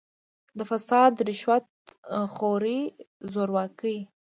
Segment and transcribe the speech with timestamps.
[0.57, 1.65] د «فساد، رشوت
[2.33, 2.79] خورۍ،
[3.31, 3.97] زورواکۍ